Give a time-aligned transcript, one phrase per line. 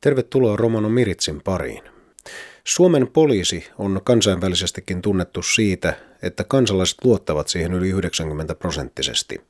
[0.00, 1.82] Tervetuloa Romano Miritsin pariin.
[2.64, 9.40] Suomen poliisi on kansainvälisestikin tunnettu siitä, että kansalaiset luottavat siihen yli 90 prosenttisesti.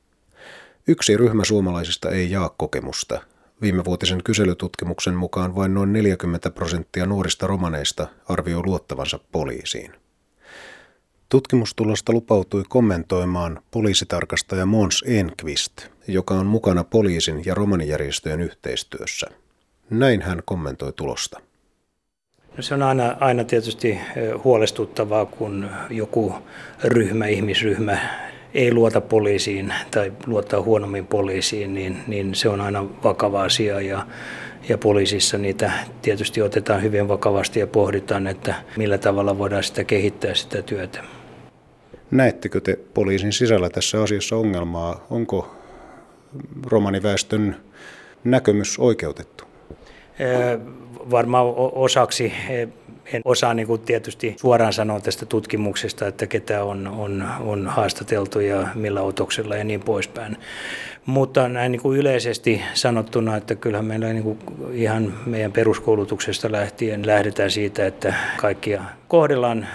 [0.87, 3.21] Yksi ryhmä suomalaisista ei jaa kokemusta.
[3.61, 9.91] Viimevuotisen kyselytutkimuksen mukaan vain noin 40 prosenttia nuorista romaneista arvioi luottavansa poliisiin.
[11.29, 19.27] Tutkimustulosta lupautui kommentoimaan poliisitarkastaja Mons Enqvist, joka on mukana poliisin ja romanijärjestöjen yhteistyössä.
[19.89, 21.39] Näin hän kommentoi tulosta.
[22.57, 23.99] No se on aina, aina tietysti
[24.43, 26.35] huolestuttavaa, kun joku
[26.83, 27.97] ryhmä, ihmisryhmä
[28.53, 34.07] ei luota poliisiin tai luottaa huonommin poliisiin, niin, niin se on aina vakava asia ja,
[34.69, 40.33] ja poliisissa niitä tietysti otetaan hyvin vakavasti ja pohditaan, että millä tavalla voidaan sitä kehittää
[40.33, 41.03] sitä työtä.
[42.11, 45.05] Näettekö te poliisin sisällä tässä asiassa ongelmaa?
[45.09, 45.55] Onko
[46.65, 47.55] romaniväestön
[48.23, 49.48] näkemys oikeutettu?
[51.11, 52.33] Varmaan osaksi
[53.13, 58.39] en osaa niin kuin tietysti suoraan sanoa tästä tutkimuksesta, että ketä on, on, on haastateltu
[58.39, 60.37] ja millä otoksella ja niin poispäin.
[61.05, 64.39] Mutta näin niin kuin yleisesti sanottuna, että kyllähän meillä niin kuin
[64.73, 69.67] ihan meidän peruskoulutuksesta lähtien lähdetään siitä, että kaikkia kohdellaan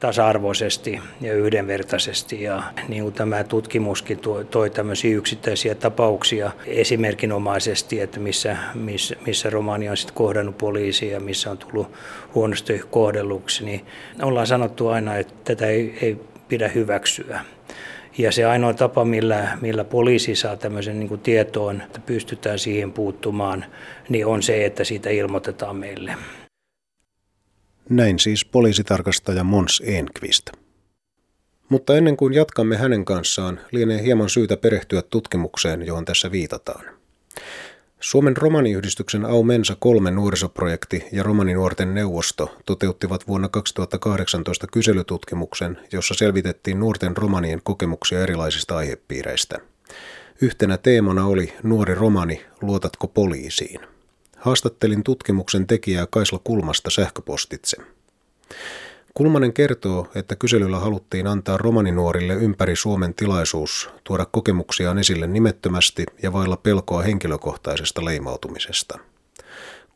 [0.00, 2.42] tasa-arvoisesti ja yhdenvertaisesti.
[2.42, 9.50] Ja niin kuin tämä tutkimuskin toi, toi tämmöisiä yksittäisiä tapauksia esimerkinomaisesti, että missä, missä, missä
[9.50, 11.92] romaani on sitten kohdannut poliisia ja missä on tullut
[12.34, 13.86] huonosti kohdelluksi, niin
[14.22, 16.16] ollaan sanottu aina, että tätä ei, ei
[16.48, 17.40] pidä hyväksyä.
[18.18, 23.64] Ja se ainoa tapa, millä, millä poliisi saa tämmöisen niin tietoon, että pystytään siihen puuttumaan,
[24.08, 26.14] niin on se, että siitä ilmoitetaan meille.
[27.88, 30.50] Näin siis poliisitarkastaja Mons Enqvist.
[31.68, 36.84] Mutta ennen kuin jatkamme hänen kanssaan, lienee hieman syytä perehtyä tutkimukseen, johon tässä viitataan.
[38.00, 47.16] Suomen romaniyhdistyksen Aumensa 3 nuorisoprojekti ja romaninuorten neuvosto toteuttivat vuonna 2018 kyselytutkimuksen, jossa selvitettiin nuorten
[47.16, 49.58] romanien kokemuksia erilaisista aihepiireistä.
[50.40, 53.95] Yhtenä teemana oli Nuori romani, luotatko poliisiin?
[54.46, 57.76] Haastattelin tutkimuksen tekijää Kaisla Kulmasta sähköpostitse.
[59.14, 66.32] Kulmanen kertoo, että kyselyllä haluttiin antaa romaninuorille ympäri Suomen tilaisuus tuoda kokemuksiaan esille nimettömästi ja
[66.32, 68.98] vailla pelkoa henkilökohtaisesta leimautumisesta.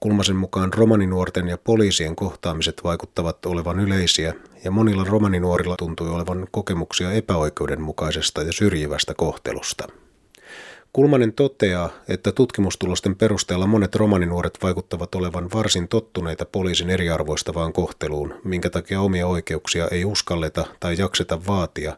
[0.00, 4.34] Kulmasen mukaan romaninuorten ja poliisien kohtaamiset vaikuttavat olevan yleisiä
[4.64, 9.88] ja monilla romaninuorilla tuntui olevan kokemuksia epäoikeudenmukaisesta ja syrjivästä kohtelusta.
[10.92, 18.70] Kulmanen toteaa, että tutkimustulosten perusteella monet romaninuoret vaikuttavat olevan varsin tottuneita poliisin eriarvoistavaan kohteluun, minkä
[18.70, 21.96] takia omia oikeuksia ei uskalleta tai jakseta vaatia,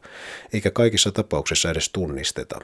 [0.52, 2.58] eikä kaikissa tapauksissa edes tunnisteta.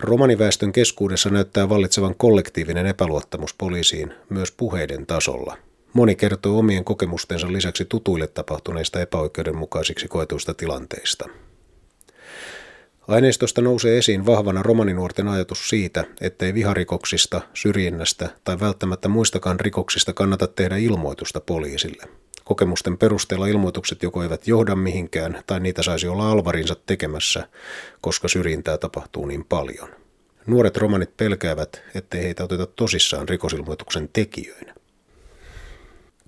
[0.00, 5.56] Romaniväestön keskuudessa näyttää vallitsevan kollektiivinen epäluottamus poliisiin myös puheiden tasolla.
[5.92, 11.28] Moni kertoo omien kokemustensa lisäksi tutuille tapahtuneista epäoikeudenmukaisiksi koetuista tilanteista.
[13.08, 20.46] Aineistosta nousee esiin vahvana romaninuorten ajatus siitä, ettei viharikoksista, syrjinnästä tai välttämättä muistakaan rikoksista kannata
[20.46, 22.02] tehdä ilmoitusta poliisille.
[22.44, 27.48] Kokemusten perusteella ilmoitukset joko eivät johda mihinkään tai niitä saisi olla alvarinsa tekemässä,
[28.00, 29.88] koska syrjintää tapahtuu niin paljon.
[30.46, 34.77] Nuoret romanit pelkäävät, ettei heitä oteta tosissaan rikosilmoituksen tekijöinä.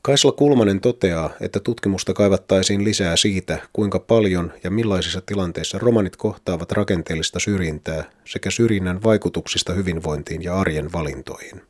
[0.02, 6.72] Kaisla Kulmanen toteaa, että tutkimusta kaivattaisiin lisää siitä, kuinka paljon ja millaisissa tilanteissa romanit kohtaavat
[6.72, 11.62] rakenteellista syrjintää sekä syrjinnän vaikutuksista hyvinvointiin ja arjen valintoihin.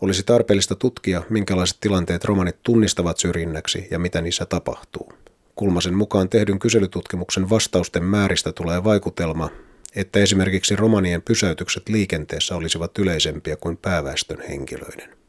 [0.00, 5.12] Olisi tarpeellista tutkia, minkälaiset tilanteet romanit tunnistavat syrjinnäksi ja mitä niissä tapahtuu.
[5.56, 9.50] Kulmasen mukaan tehdyn kyselytutkimuksen vastausten määristä tulee vaikutelma,
[9.96, 15.19] että esimerkiksi romanien pysäytykset liikenteessä olisivat yleisempiä kuin pääväestön henkilöiden.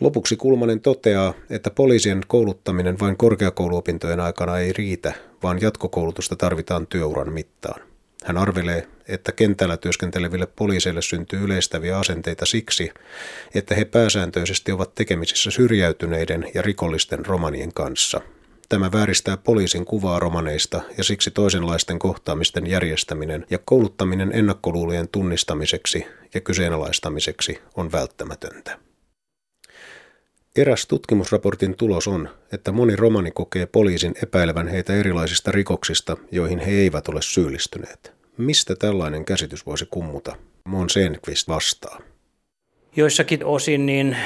[0.00, 7.32] Lopuksi Kulmanen toteaa, että poliisien kouluttaminen vain korkeakouluopintojen aikana ei riitä, vaan jatkokoulutusta tarvitaan työuran
[7.32, 7.80] mittaan.
[8.24, 12.90] Hän arvelee, että kentällä työskenteleville poliiseille syntyy yleistäviä asenteita siksi,
[13.54, 18.20] että he pääsääntöisesti ovat tekemisissä syrjäytyneiden ja rikollisten romanien kanssa.
[18.68, 26.40] Tämä vääristää poliisin kuvaa romaneista ja siksi toisenlaisten kohtaamisten järjestäminen ja kouluttaminen ennakkoluulujen tunnistamiseksi ja
[26.40, 28.87] kyseenalaistamiseksi on välttämätöntä.
[30.56, 36.70] Eräs tutkimusraportin tulos on, että moni romani kokee poliisin epäilevän heitä erilaisista rikoksista, joihin he
[36.70, 38.12] eivät ole syyllistyneet.
[38.36, 40.36] Mistä tällainen käsitys voisi kummuta?
[40.64, 42.00] Mon Senqvist vastaa.
[42.96, 44.16] Joissakin osin niin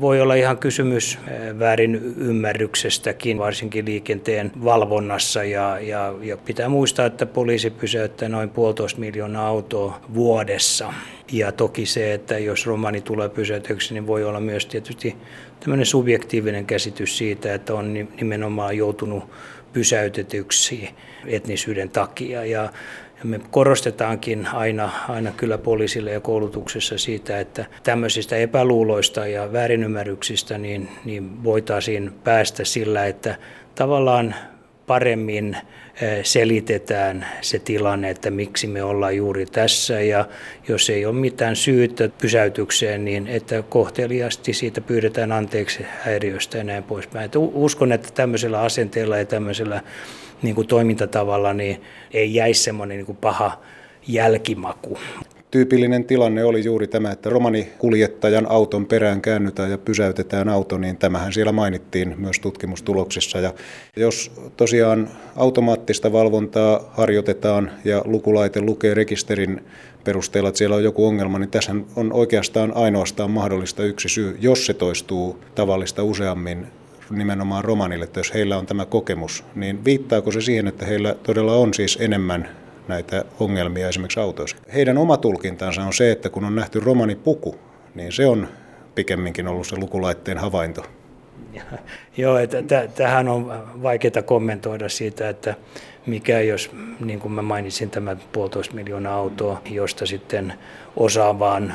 [0.00, 1.18] voi olla ihan kysymys
[1.58, 5.44] väärin ymmärryksestäkin, varsinkin liikenteen valvonnassa.
[5.44, 10.94] Ja, ja, ja pitää muistaa, että poliisi pysäyttää noin puolitoista miljoonaa autoa vuodessa.
[11.32, 15.16] Ja toki se, että jos romani tulee pysäytyksi, niin voi olla myös tietysti
[15.60, 19.24] tämmöinen subjektiivinen käsitys siitä, että on nimenomaan joutunut
[19.72, 20.90] pysäytetyksi
[21.26, 22.44] etnisyyden takia.
[22.44, 22.72] Ja
[23.18, 30.58] ja me korostetaankin aina, aina kyllä poliisille ja koulutuksessa siitä, että tämmöisistä epäluuloista ja väärinymmärryksistä
[30.58, 33.36] niin, niin voitaisiin päästä sillä, että
[33.74, 34.34] tavallaan
[34.88, 35.56] paremmin
[36.22, 40.24] selitetään se tilanne, että miksi me ollaan juuri tässä ja
[40.68, 46.84] jos ei ole mitään syytä pysäytykseen, niin että kohteliasti siitä pyydetään anteeksi häiriöstä ja näin
[46.84, 47.24] poispäin.
[47.24, 49.80] Että uskon, että tämmöisellä asenteella ja tämmöisellä
[50.42, 51.82] niin kuin toimintatavalla niin
[52.12, 53.60] ei jäisi semmoinen niin kuin paha
[54.06, 54.98] jälkimaku.
[55.50, 61.32] Tyypillinen tilanne oli juuri tämä, että romanikuljettajan auton perään käännytään ja pysäytetään auto, niin tämähän
[61.32, 63.38] siellä mainittiin myös tutkimustuloksissa.
[63.38, 63.54] Ja
[63.96, 69.64] jos tosiaan automaattista valvontaa harjoitetaan ja lukulaite lukee rekisterin
[70.04, 74.38] perusteella, että siellä on joku ongelma, niin tässä on oikeastaan ainoastaan mahdollista yksi syy.
[74.40, 76.66] Jos se toistuu tavallista useammin,
[77.10, 81.54] nimenomaan romanille, että jos heillä on tämä kokemus, niin viittaako se siihen, että heillä todella
[81.54, 82.48] on siis enemmän
[82.88, 84.56] näitä ongelmia esimerkiksi autoissa?
[84.74, 87.58] Heidän oma tulkintansa on se, että kun on nähty romanipuku,
[87.94, 88.48] niin se on
[88.94, 90.84] pikemminkin ollut se lukulaitteen havainto.
[92.16, 92.62] Joo, että
[92.94, 93.46] tähän on
[93.82, 95.54] vaikeaa kommentoida siitä, että
[96.06, 96.70] mikä jos,
[97.00, 100.54] niin kuin mä mainitsin, tämä puolitoista miljoonaa autoa, josta sitten
[100.96, 101.74] osa vaan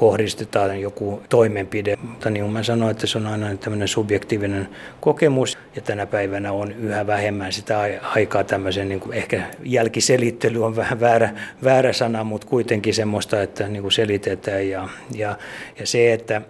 [0.00, 1.96] kohdistetaan joku toimenpide.
[2.02, 4.68] Mutta niin kuin mä sanoin, että se on aina tämmöinen subjektiivinen
[5.00, 10.76] kokemus ja tänä päivänä on yhä vähemmän sitä aikaa tämmöisen, niin kuin ehkä jälkiselittely on
[10.76, 11.30] vähän väärä,
[11.64, 15.36] väärä sana, mutta kuitenkin semmoista, että niin kuin selitetään ja, ja,
[15.78, 16.42] ja se, että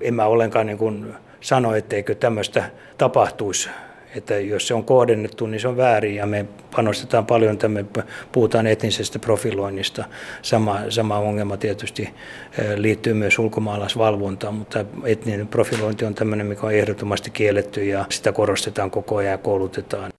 [0.00, 3.70] en mä ollenkaan niin kuin sano, etteikö tämmöistä tapahtuisi
[4.14, 6.46] että jos se on kohdennettu, niin se on väärin ja me
[6.76, 7.84] panostetaan paljon, että me
[8.32, 10.04] puhutaan etnisestä profiloinnista.
[10.42, 16.74] Sama, sama ongelma tietysti eh, liittyy myös ulkomaalaisvalvontaan, mutta etninen profilointi on tämmöinen, mikä on
[16.74, 20.12] ehdottomasti kielletty ja sitä korostetaan koko ajan ja koulutetaan.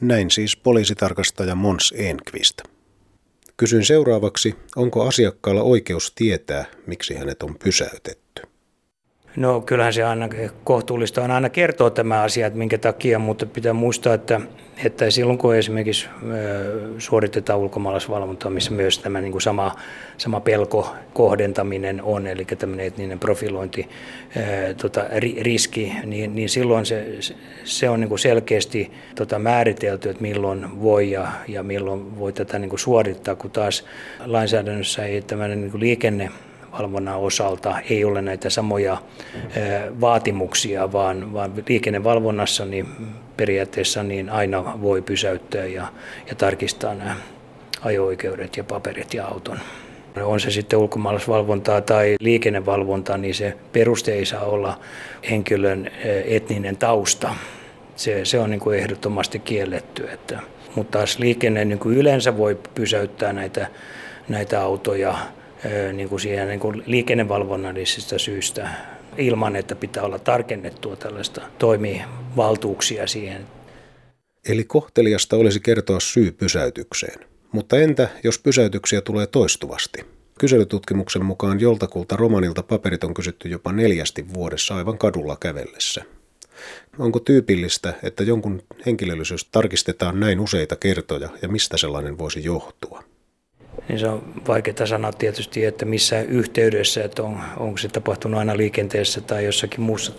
[0.00, 2.62] Näin siis poliisitarkastaja Mons Enqvist.
[3.56, 8.23] Kysyn seuraavaksi, onko asiakkaalla oikeus tietää, miksi hänet on pysäytetty?
[9.36, 10.28] No kyllähän se aina
[10.64, 14.40] kohtuullista on aina kertoa tämä asia, että minkä takia, mutta pitää muistaa, että,
[14.84, 16.08] että silloin kun esimerkiksi
[16.98, 19.74] suoritetaan ulkomaalaisvalvontaa, missä myös tämä niin kuin sama,
[20.16, 23.88] sama pelko kohdentaminen on, eli tämmöinen etninen profilointi,
[24.76, 25.04] tota,
[25.40, 27.18] riski, niin, niin silloin se,
[27.64, 32.58] se on niin kuin selkeästi tota, määritelty, että milloin voi ja, ja milloin voi tätä
[32.58, 33.84] niin kuin suorittaa, kun taas
[34.24, 36.30] lainsäädännössä ei tämmöinen niin kuin liikenne
[36.78, 38.96] valvonnan osalta ei ole näitä samoja
[40.00, 42.88] vaatimuksia, vaan, vaan liikennevalvonnassa niin
[43.36, 45.86] periaatteessa niin aina voi pysäyttää ja,
[46.28, 47.16] ja tarkistaa nämä
[47.82, 49.58] ajo-oikeudet ja paperit ja auton.
[50.22, 54.78] On se sitten ulkomaalaisvalvontaa tai liikennevalvontaa, niin se peruste ei saa olla
[55.30, 55.90] henkilön
[56.24, 57.34] etninen tausta.
[57.96, 60.10] Se, se on niin kuin ehdottomasti kielletty.
[60.10, 60.40] Että,
[60.74, 63.66] mutta taas liikenne niin kuin yleensä voi pysäyttää näitä,
[64.28, 65.14] näitä autoja
[65.92, 68.68] niin kuin siihen niin kuin liikennevalvonnallisista syistä
[69.18, 73.46] ilman, että pitää olla tarkennettua tällaista toimivaltuuksia siihen.
[74.48, 77.26] Eli kohteliasta olisi kertoa syy pysäytykseen.
[77.52, 80.04] Mutta entä jos pysäytyksiä tulee toistuvasti?
[80.38, 86.04] Kyselytutkimuksen mukaan joltakulta romanilta paperit on kysytty jopa neljästi vuodessa aivan kadulla kävellessä.
[86.98, 93.04] Onko tyypillistä, että jonkun henkilöllisyys tarkistetaan näin useita kertoja ja mistä sellainen voisi johtua?
[93.88, 98.56] Niin se on vaikeaa sanoa tietysti, että missä yhteydessä, että on, onko se tapahtunut aina
[98.56, 100.12] liikenteessä tai jossakin muussa.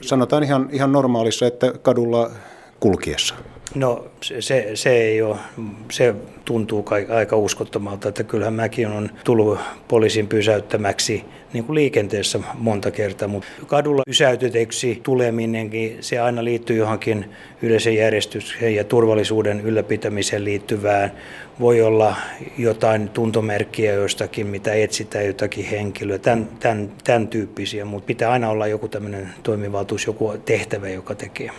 [0.00, 2.30] Sanotaan ihan, ihan normaalissa, että kadulla
[2.80, 3.34] kulkiessa.
[3.74, 4.06] No
[4.40, 5.36] se, se ei ole,
[5.90, 6.14] se
[6.44, 13.28] tuntuu aika uskottomalta, että kyllähän mäkin on tullut poliisin pysäyttämäksi niin kuin liikenteessä monta kertaa,
[13.28, 17.30] mutta kadulla pysäytetyksi tuleminenkin, se aina liittyy johonkin
[17.62, 21.12] yleisen järjestyksen ja turvallisuuden ylläpitämiseen liittyvään.
[21.60, 22.16] Voi olla
[22.58, 28.66] jotain tuntomerkkiä jostakin, mitä etsitään jotakin henkilöä, tämän, tämän, tämän tyyppisiä, mutta pitää aina olla
[28.66, 31.50] joku tämmöinen toimivaltuus, joku tehtävä, joka tekee.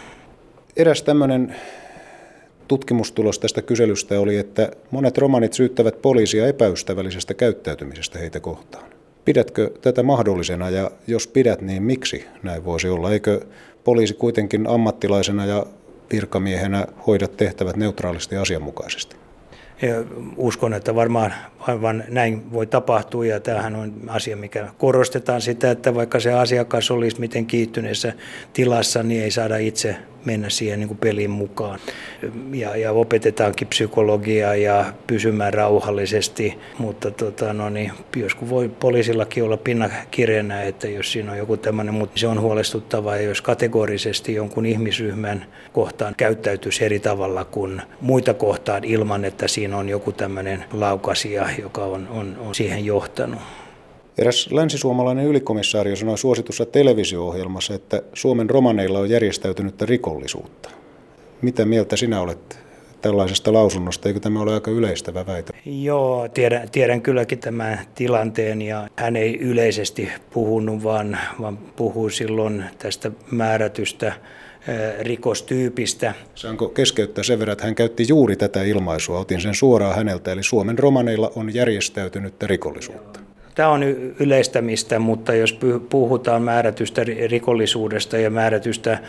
[0.76, 1.56] Eräs tämmöinen
[2.68, 8.84] tutkimustulos tästä kyselystä oli, että monet romanit syyttävät poliisia epäystävällisestä käyttäytymisestä heitä kohtaan.
[9.26, 13.12] Pidätkö tätä mahdollisena ja jos pidät, niin miksi näin voisi olla?
[13.12, 13.42] Eikö
[13.84, 15.66] poliisi kuitenkin ammattilaisena ja
[16.12, 19.16] virkamiehenä hoida tehtävät neutraalisti ja asianmukaisesti?
[20.38, 25.96] Uskon, että varmaan aivan näin voi tapahtua ja tämähän on asia, mikä korostetaan sitä, että
[25.96, 28.14] vaikka se asiakas olisi miten kiihtyneessä
[28.54, 31.80] tilassa, niin ei saada itse mennä siihen niin kuin peliin mukaan.
[32.54, 39.58] Ja, ja opetetaankin psykologiaa ja pysymään rauhallisesti, mutta tota, no niin, joskus voi poliisillakin olla
[39.58, 39.90] pinna
[40.68, 46.14] että jos siinä on joku tämmöinen, mutta se on huolestuttavaa, jos kategorisesti jonkun ihmisryhmän kohtaan
[46.18, 52.08] käyttäytyisi eri tavalla kuin muita kohtaan ilman, että siinä on joku tämmöinen laukasia, joka on,
[52.08, 53.40] on, on siihen johtanut.
[54.18, 60.70] Eräs länsisuomalainen ylikomissaario sanoi suositussa televisio-ohjelmassa, että Suomen romaneilla on järjestäytynyttä rikollisuutta.
[61.42, 62.60] Mitä mieltä sinä olet
[63.02, 64.08] tällaisesta lausunnosta?
[64.10, 65.54] Eikö tämä ole aika yleistävä väite?
[65.66, 72.64] Joo, tiedän, tiedän kylläkin tämän tilanteen ja hän ei yleisesti puhunut, vaan, vaan puhuu silloin
[72.80, 74.14] tästä määrätystä
[75.00, 76.14] rikostyypistä.
[76.36, 80.44] Saanko keskeyttää sen verran, että hän käytti juuri tätä ilmaisua, otin sen suoraan häneltä, eli
[80.44, 83.20] Suomen romaneilla on järjestäytynyttä rikollisuutta.
[83.56, 83.84] Tämä on
[84.20, 89.00] yleistämistä, mutta jos puhutaan määrätystä rikollisuudesta ja määrätystä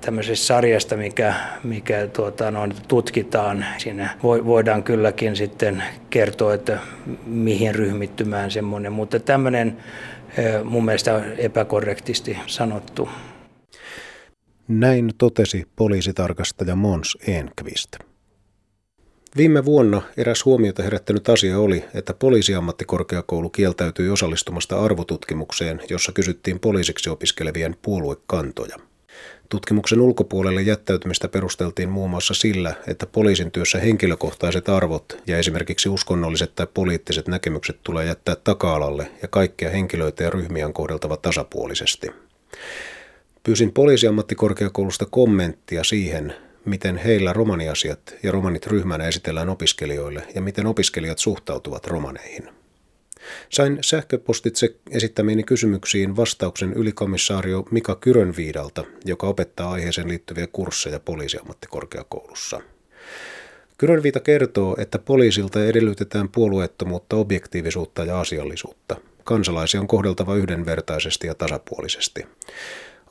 [0.00, 1.34] tämmöisestä sarjasta, mikä,
[1.64, 6.78] mikä tuota, no, tutkitaan, siinä voidaan kylläkin sitten kertoa, että
[7.26, 9.76] mihin ryhmittymään semmoinen, mutta tämmöinen
[10.64, 13.08] mun mielestä epäkorrektisti sanottu.
[14.68, 18.09] Näin totesi poliisitarkastaja Mons Enqvist.
[19.36, 27.10] Viime vuonna eräs huomiota herättänyt asia oli, että poliisiammattikorkeakoulu kieltäytyi osallistumasta arvotutkimukseen, jossa kysyttiin poliisiksi
[27.10, 28.76] opiskelevien puoluekantoja.
[29.48, 36.54] Tutkimuksen ulkopuolelle jättäytymistä perusteltiin muun muassa sillä, että poliisin työssä henkilökohtaiset arvot ja esimerkiksi uskonnolliset
[36.54, 42.10] tai poliittiset näkemykset tulee jättää taka-alalle ja kaikkia henkilöitä ja ryhmiä on kohdeltava tasapuolisesti.
[43.42, 51.18] Pyysin poliisiammattikorkeakoulusta kommenttia siihen, miten heillä romaniasiat ja romanit ryhmänä esitellään opiskelijoille ja miten opiskelijat
[51.18, 52.48] suhtautuvat romaneihin.
[53.50, 62.60] Sain sähköpostitse esittämiini kysymyksiin vastauksen ylikomissaario Mika Kyrönviidalta, joka opettaa aiheeseen liittyviä kursseja poliisiammattikorkeakoulussa.
[63.78, 68.96] Kyrönviita kertoo, että poliisilta edellytetään puolueettomuutta, objektiivisuutta ja asiallisuutta.
[69.24, 72.26] Kansalaisia on kohdeltava yhdenvertaisesti ja tasapuolisesti.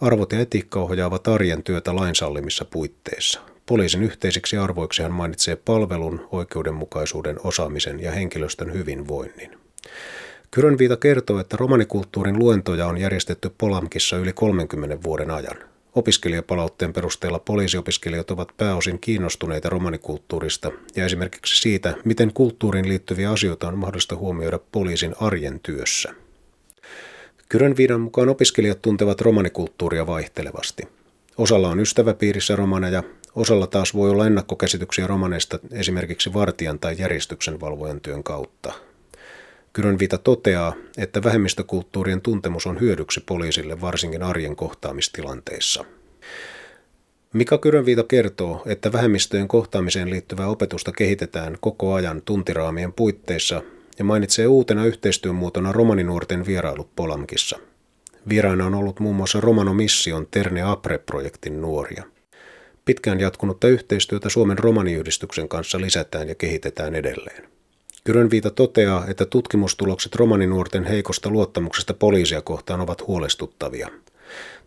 [0.02, 3.42] Arvot ja etiikka ohjaavat arjen työtä lainsallimissa puitteissa.
[3.66, 9.58] Poliisin yhteisiksi arvoiksi hän mainitsee palvelun, oikeudenmukaisuuden, osaamisen ja henkilöstön hyvinvoinnin.
[10.52, 15.58] Kyrönviita kertoo, että romanikulttuurin luentoja on järjestetty Polamkissa yli 30 vuoden ajan.
[15.96, 23.78] Opiskelijapalautteen perusteella poliisiopiskelijat ovat pääosin kiinnostuneita romanikulttuurista ja esimerkiksi siitä, miten kulttuuriin liittyviä asioita on
[23.78, 26.14] mahdollista huomioida poliisin arjen työssä.
[27.50, 30.84] Kyrönviidan mukaan opiskelijat tuntevat romanikulttuuria vaihtelevasti.
[31.38, 33.04] Osalla on ystäväpiirissä romaneja,
[33.36, 38.74] osalla taas voi olla ennakkokäsityksiä romaneista esimerkiksi vartijan tai järjestyksen valvojan työn kautta.
[39.74, 45.86] Kyrönviita toteaa, että vähemmistökulttuurien tuntemus on hyödyksi poliisille varsinkin arjen kohtaamistilanteissa.
[47.34, 53.62] Mika Kyrönviita kertoo, että vähemmistöjen kohtaamiseen liittyvää opetusta kehitetään koko ajan tuntiraamien puitteissa
[54.00, 57.60] ja mainitsee uutena yhteistyömuotona romaninuorten vierailut Polamkissa.
[58.30, 62.04] Vieraina on ollut muun muassa Romano Mission Terne Apre-projektin nuoria.
[62.86, 67.50] Pitkään jatkunutta yhteistyötä Suomen romaniyhdistyksen kanssa lisätään ja kehitetään edelleen.
[68.04, 73.90] Kyrönviita toteaa, että tutkimustulokset romaninuorten heikosta luottamuksesta poliisia kohtaan ovat huolestuttavia.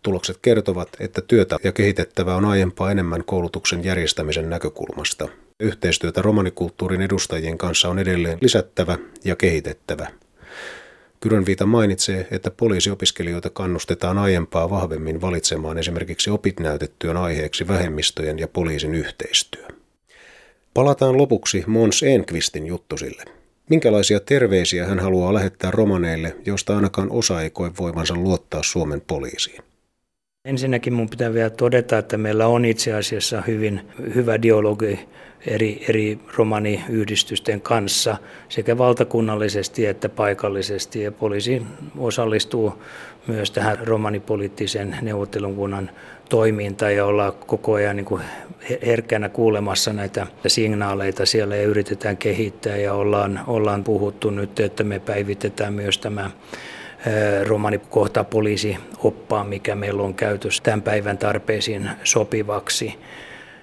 [0.03, 5.27] Tulokset kertovat, että työtä ja kehitettävää on aiempaa enemmän koulutuksen järjestämisen näkökulmasta–
[5.63, 10.07] Yhteistyötä romanikulttuurin edustajien kanssa on edelleen lisättävä ja kehitettävä.
[11.19, 19.67] Kyrönviita mainitsee, että poliisiopiskelijoita kannustetaan aiempaa vahvemmin valitsemaan esimerkiksi opitnäytetyön aiheeksi vähemmistöjen ja poliisin yhteistyö.
[20.73, 23.23] Palataan lopuksi Mons Enqvistin juttusille.
[23.69, 29.72] Minkälaisia terveisiä hän haluaa lähettää romaneille, joista ainakaan osa ei koe voivansa luottaa Suomen poliisiin?
[30.47, 33.81] Ensinnäkin mun pitää vielä todeta, että meillä on itse asiassa hyvin
[34.15, 34.99] hyvä dialogi
[35.47, 38.17] eri, eri romaniyhdistysten kanssa
[38.49, 41.01] sekä valtakunnallisesti että paikallisesti.
[41.01, 41.61] Ja poliisi
[41.97, 42.83] osallistuu
[43.27, 45.91] myös tähän romanipoliittisen neuvottelukunnan
[46.29, 48.21] toimintaan ja ollaan koko ajan niin kuin
[48.85, 54.99] herkkänä kuulemassa näitä signaaleita siellä ja yritetään kehittää ja ollaan, ollaan puhuttu nyt, että me
[54.99, 56.31] päivitetään myös tämä
[57.43, 62.97] romanikohta poliisioppaa, mikä meillä on käytössä tämän päivän tarpeisiin sopivaksi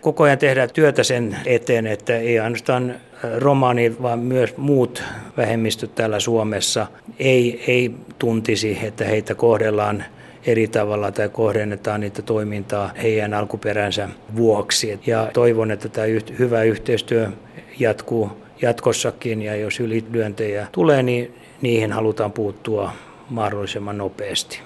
[0.00, 2.94] koko ajan tehdään työtä sen eteen, että ei ainoastaan
[3.38, 5.02] romaani, vaan myös muut
[5.36, 6.86] vähemmistöt täällä Suomessa
[7.18, 10.04] ei, ei tuntisi, että heitä kohdellaan
[10.46, 15.00] eri tavalla tai kohdennetaan niitä toimintaa heidän alkuperänsä vuoksi.
[15.06, 16.06] Ja toivon, että tämä
[16.38, 17.28] hyvä yhteistyö
[17.78, 18.30] jatkuu
[18.62, 22.92] jatkossakin ja jos ylilyöntejä tulee, niin niihin halutaan puuttua
[23.30, 24.60] mahdollisimman nopeasti.